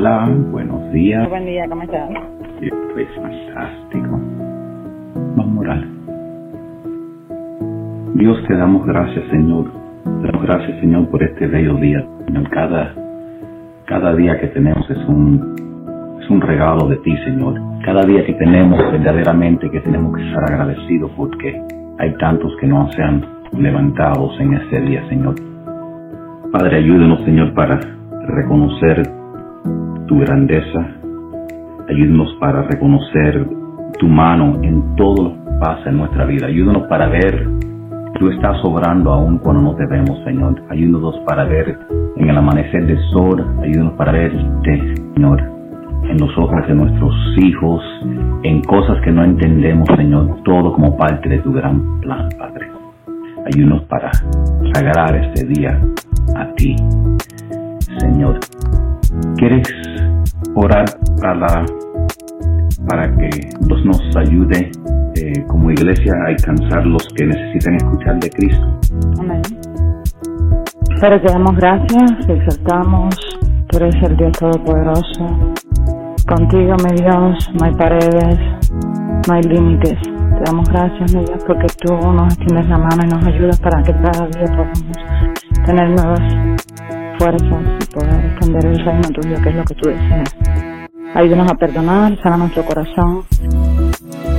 Hola, 0.00 0.32
buenos 0.52 0.92
días. 0.92 1.28
Buen 1.28 1.44
día, 1.44 1.64
¿cómo 1.68 1.82
estás? 1.82 2.08
Pues 2.94 3.08
fantástico. 3.16 4.20
Vamos 5.34 5.56
a 5.56 5.60
orar. 5.60 5.84
Dios, 8.14 8.40
te 8.46 8.56
damos 8.56 8.86
gracias, 8.86 9.24
Señor. 9.28 9.64
Te 10.04 10.26
damos 10.28 10.42
gracias, 10.44 10.78
Señor, 10.78 11.10
por 11.10 11.20
este 11.24 11.48
bello 11.48 11.74
día. 11.78 12.06
Señor, 12.26 12.48
cada, 12.50 12.94
cada 13.86 14.14
día 14.14 14.38
que 14.38 14.46
tenemos 14.46 14.88
es 14.88 15.04
un, 15.08 16.16
es 16.22 16.30
un 16.30 16.42
regalo 16.42 16.86
de 16.86 16.98
ti, 16.98 17.16
Señor. 17.24 17.60
Cada 17.84 18.06
día 18.06 18.24
que 18.24 18.34
tenemos, 18.34 18.78
verdaderamente, 18.92 19.68
que 19.68 19.80
tenemos 19.80 20.16
que 20.16 20.28
estar 20.28 20.44
agradecidos 20.44 21.10
porque 21.16 21.60
hay 21.98 22.14
tantos 22.18 22.56
que 22.60 22.68
no 22.68 22.88
se 22.92 23.02
han 23.02 23.24
levantado 23.50 24.30
en 24.38 24.54
este 24.54 24.80
día, 24.80 25.04
Señor. 25.08 25.34
Padre, 26.52 26.76
ayúdenos, 26.76 27.20
Señor, 27.24 27.52
para 27.52 27.80
reconocer 28.28 29.17
tu 30.08 30.18
grandeza. 30.18 30.86
Ayúdanos 31.88 32.36
para 32.40 32.62
reconocer 32.62 33.46
tu 33.98 34.08
mano 34.08 34.58
en 34.62 34.96
todo 34.96 35.22
lo 35.22 35.30
que 35.32 35.50
pasa 35.60 35.90
en 35.90 35.98
nuestra 35.98 36.24
vida. 36.24 36.46
Ayúdanos 36.46 36.88
para 36.88 37.08
ver 37.08 37.46
tú 38.18 38.28
estás 38.30 38.56
obrando 38.64 39.12
aún 39.12 39.38
cuando 39.38 39.62
no 39.62 39.76
te 39.76 39.86
vemos, 39.86 40.18
Señor. 40.24 40.60
Ayúdanos 40.70 41.18
para 41.26 41.44
ver 41.44 41.78
en 42.16 42.28
el 42.28 42.36
amanecer 42.36 42.86
del 42.86 42.98
sol. 43.10 43.44
Ayúdanos 43.62 43.92
para 43.94 44.12
verte, 44.12 44.94
Señor, 45.14 45.40
en 46.08 46.18
los 46.18 46.36
ojos 46.36 46.66
de 46.66 46.74
nuestros 46.74 47.14
hijos, 47.38 47.82
en 48.42 48.62
cosas 48.62 49.00
que 49.04 49.12
no 49.12 49.24
entendemos, 49.24 49.88
Señor. 49.96 50.42
Todo 50.44 50.72
como 50.72 50.96
parte 50.96 51.28
de 51.28 51.38
tu 51.38 51.52
gran 51.52 52.00
plan, 52.00 52.28
Padre. 52.38 52.68
Ayúdanos 53.46 53.84
para 53.84 54.10
sagrar 54.74 55.14
este 55.16 55.46
día 55.46 55.80
a 56.36 56.52
ti, 56.54 56.76
Señor. 57.98 58.40
¿Quieres 59.36 59.68
orar 60.54 60.84
para, 61.20 61.64
para 62.88 63.16
que 63.16 63.30
Dios 63.60 63.84
nos 63.84 64.16
ayude 64.16 64.70
eh, 65.14 65.44
como 65.46 65.70
iglesia 65.70 66.12
a 66.14 66.28
alcanzar 66.28 66.86
los 66.86 67.06
que 67.16 67.26
necesitan 67.26 67.74
escuchar 67.76 68.18
de 68.20 68.30
Cristo? 68.30 68.80
Amén. 69.18 69.42
Pero 71.00 71.20
te 71.20 71.32
damos 71.32 71.56
gracias, 71.56 72.26
te 72.26 72.32
exaltamos, 72.32 73.14
tú 73.68 73.76
eres 73.78 73.94
el 74.02 74.16
Dios 74.16 74.32
Todopoderoso. 74.38 75.54
Contigo, 76.26 76.74
mi 76.84 77.00
Dios, 77.00 77.50
no 77.54 77.64
hay 77.64 77.74
paredes, 77.74 78.38
no 79.28 79.34
hay 79.34 79.42
límites. 79.44 79.98
Te 80.02 80.44
damos 80.44 80.68
gracias, 80.68 81.14
mi 81.14 81.24
Dios, 81.24 81.42
porque 81.46 81.66
tú 81.80 81.94
nos 81.94 82.34
extiendes 82.34 82.68
la 82.68 82.78
mano 82.78 83.02
y 83.04 83.08
nos 83.08 83.26
ayudas 83.26 83.60
para 83.60 83.82
que 83.82 83.92
cada 83.92 84.26
día 84.26 84.46
podamos 84.46 84.82
tener 85.64 85.90
nuevas 85.90 86.57
fuerzas 87.18 87.62
y 87.80 87.86
poder 87.86 88.24
extender 88.26 88.66
el 88.66 88.84
reino 88.84 89.08
tuyo, 89.10 89.42
que 89.42 89.48
es 89.48 89.54
lo 89.54 89.64
que 89.64 89.74
tú 89.74 89.88
deseas. 89.88 90.34
Ayúdanos 91.14 91.50
a 91.50 91.54
perdonar, 91.54 92.16
sana 92.22 92.36
nuestro 92.36 92.64
corazón. 92.64 93.24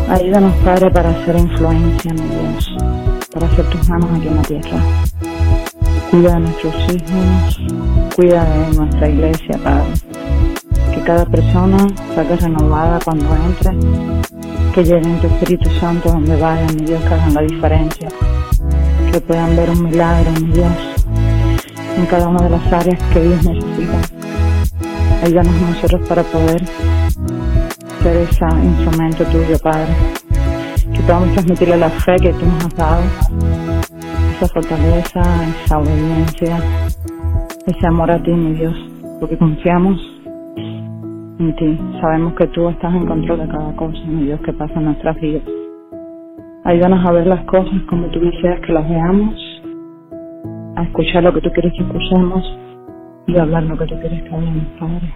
Ayúdanos, 0.09 0.53
Padre, 0.63 0.89
para 0.91 1.09
hacer 1.09 1.35
influencia, 1.37 2.13
mi 2.13 2.21
Dios, 2.21 2.77
para 3.33 3.47
hacer 3.47 3.65
tus 3.69 3.89
manos 3.89 4.09
aquí 4.17 4.27
en 4.27 4.35
la 4.35 4.41
tierra. 4.43 4.77
Cuida 6.09 6.33
de 6.35 6.39
nuestros 6.39 6.75
hijos, 6.93 7.67
cuida 8.15 8.43
de 8.45 8.77
nuestra 8.77 9.09
iglesia, 9.09 9.59
Padre. 9.63 9.93
Que 10.93 11.01
cada 11.01 11.25
persona 11.25 11.77
salga 12.15 12.35
renovada 12.37 12.99
cuando 13.03 13.25
entre, 13.35 13.71
que 14.73 14.83
lleguen 14.83 15.19
tu 15.19 15.27
Espíritu 15.27 15.69
Santo 15.79 16.09
donde 16.09 16.35
vayan, 16.39 16.75
mi 16.75 16.85
Dios, 16.85 17.01
que 17.03 17.13
hagan 17.13 17.33
la 17.33 17.41
diferencia. 17.41 18.09
Que 19.11 19.19
puedan 19.21 19.55
ver 19.55 19.69
un 19.69 19.83
milagro, 19.83 20.31
mi 20.39 20.51
Dios, 20.53 20.88
en 21.99 22.05
cada 22.05 22.29
una 22.29 22.41
de 22.43 22.49
las 22.49 22.73
áreas 22.73 22.97
que 23.11 23.21
ellos 23.21 23.45
necesitan. 23.45 24.01
Ayúdanos 25.23 25.61
nosotros 25.61 26.01
para 26.07 26.23
poder 26.23 26.65
ser 28.01 28.17
ese 28.17 28.45
instrumento 28.63 29.25
tuyo, 29.25 29.57
Padre. 29.61 29.93
Que 30.93 31.01
podamos 31.01 31.33
transmitirle 31.33 31.77
la 31.77 31.89
fe 31.89 32.15
que 32.21 32.33
tú 32.33 32.45
nos 32.45 32.65
has 32.65 32.75
dado, 32.75 33.03
esa 34.35 34.47
fortaleza, 34.47 35.21
esa 35.65 35.79
obediencia, 35.79 36.57
ese 37.65 37.87
amor 37.87 38.11
a 38.11 38.23
ti, 38.23 38.31
mi 38.31 38.53
Dios, 38.53 38.75
porque 39.19 39.37
confiamos 39.37 39.99
en 40.55 41.55
ti. 41.57 41.79
Sabemos 41.99 42.33
que 42.35 42.47
tú 42.47 42.69
estás 42.69 42.93
en 42.95 43.05
control 43.05 43.39
de 43.39 43.47
cada 43.49 43.75
cosa, 43.75 43.99
mi 44.07 44.23
Dios, 44.23 44.39
que 44.45 44.53
pasa 44.53 44.73
en 44.75 44.85
nuestras 44.85 45.19
vidas. 45.19 45.43
Ayúdanos 46.63 47.05
a 47.05 47.11
ver 47.11 47.27
las 47.27 47.43
cosas 47.45 47.81
como 47.89 48.07
tú 48.07 48.19
deseas 48.21 48.61
que 48.61 48.71
las 48.71 48.87
veamos 48.87 49.48
a 50.79 50.83
escuchar 50.83 51.23
lo 51.23 51.33
que 51.33 51.41
tú 51.41 51.49
quieres 51.51 51.73
que 51.73 51.83
escuchemos 51.83 52.57
y 53.27 53.37
hablar 53.37 53.63
lo 53.63 53.77
que 53.77 53.85
tú 53.85 53.95
quieres 53.99 54.23
que 54.23 54.33
hablemos, 54.33 54.65
Padre. 54.79 55.13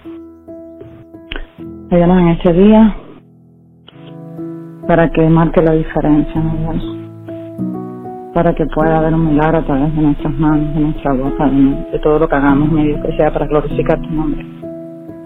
Ayúdanos 1.91 2.21
en 2.21 2.27
este 2.29 2.53
día 2.53 2.95
para 4.87 5.09
que 5.09 5.29
marque 5.29 5.61
la 5.61 5.73
diferencia, 5.73 6.41
mi 6.41 6.57
Dios. 6.57 6.97
Para 8.33 8.53
que 8.53 8.65
pueda 8.65 8.97
haber 8.97 9.13
un 9.13 9.27
milagro 9.27 9.59
a 9.59 9.65
través 9.65 9.95
de 9.95 10.01
nuestras 10.01 10.33
manos, 10.37 10.73
de 10.73 10.81
nuestra 10.81 11.13
boca, 11.13 11.49
de, 11.49 11.99
todo 11.99 12.19
lo 12.19 12.27
que 12.27 12.35
hagamos, 12.35 12.71
mi 12.71 12.93
que 13.01 13.15
sea 13.15 13.31
para 13.31 13.47
glorificar 13.47 14.01
tu 14.01 14.09
nombre. 14.09 14.45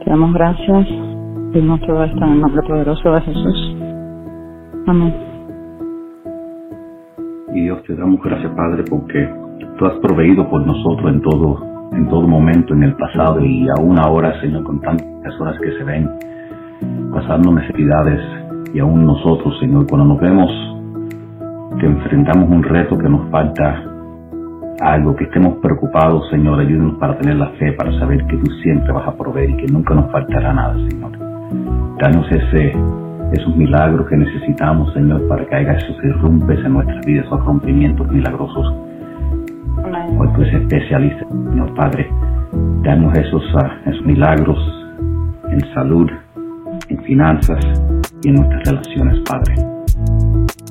Te 0.03 0.09
damos 0.09 0.33
gracias 0.33 0.87
y 0.89 1.61
todo 1.87 2.03
esto 2.03 2.25
en 2.25 2.31
el 2.33 2.41
nombre 2.41 2.61
poderoso 2.61 3.11
de 3.11 3.21
Jesús. 3.21 3.77
Amén. 4.85 5.15
Y 7.53 7.61
Dios 7.61 7.81
te 7.83 7.95
damos 7.95 8.21
gracias, 8.21 8.51
Padre, 8.51 8.83
porque 8.87 9.46
tú 9.77 9.85
has 9.85 9.93
proveído 9.99 10.49
por 10.49 10.65
nosotros 10.65 11.11
en 11.11 11.21
todo, 11.21 11.89
en 11.93 12.07
todo 12.09 12.27
momento, 12.27 12.73
en 12.73 12.83
el 12.83 12.95
pasado 12.95 13.39
y 13.43 13.67
aún 13.77 13.97
ahora, 13.99 14.39
Señor, 14.41 14.63
con 14.63 14.81
tantas 14.81 15.07
personas 15.21 15.59
que 15.59 15.71
se 15.77 15.83
ven 15.83 16.09
pasando 17.13 17.53
necesidades 17.53 18.19
y 18.73 18.79
aún 18.79 19.05
nosotros, 19.05 19.57
Señor, 19.59 19.87
cuando 19.87 20.13
nos 20.13 20.19
vemos 20.19 20.49
que 21.79 21.85
enfrentamos 21.85 22.49
un 22.49 22.63
reto 22.63 22.97
que 22.97 23.07
nos 23.07 23.29
falta 23.29 23.83
algo, 24.81 25.15
que 25.15 25.25
estemos 25.25 25.57
preocupados, 25.61 26.27
Señor, 26.29 26.59
ayúdanos 26.59 26.97
para 26.97 27.17
tener 27.19 27.37
la 27.37 27.49
fe, 27.51 27.71
para 27.73 27.91
saber 27.99 28.25
que 28.25 28.37
tú 28.37 28.51
siempre 28.63 28.91
vas 28.91 29.07
a 29.07 29.15
proveer 29.15 29.51
y 29.51 29.57
que 29.57 29.67
nunca 29.67 29.93
nos 29.93 30.11
faltará 30.11 30.53
nada, 30.53 30.75
Señor. 30.89 31.11
Danos 31.99 32.31
ese, 32.31 32.73
esos 33.33 33.55
milagros 33.55 34.07
que 34.07 34.17
necesitamos, 34.17 34.91
Señor, 34.93 35.27
para 35.27 35.45
que 35.45 35.55
haya 35.55 35.73
esos 35.73 36.03
irrumpes 36.03 36.59
en 36.65 36.73
nuestras 36.73 37.05
vidas, 37.05 37.25
esos 37.25 37.43
rompimientos 37.45 38.07
milagrosos 38.11 38.87
especialista, 40.57 41.25
Señor 41.29 41.73
Padre. 41.75 42.09
Danos 42.83 43.17
esos, 43.17 43.43
uh, 43.53 43.89
esos 43.89 44.05
milagros 44.05 44.57
en 45.49 45.59
salud, 45.73 46.09
en 46.89 47.03
finanzas 47.03 47.59
y 48.23 48.29
en 48.29 48.35
nuestras 48.35 48.63
relaciones, 48.65 49.19
Padre. 49.29 49.55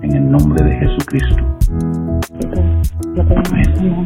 En 0.02 0.16
el 0.16 0.30
nombre 0.30 0.64
de 0.64 0.76
Jesucristo. 0.76 1.44
Amén. 3.50 4.04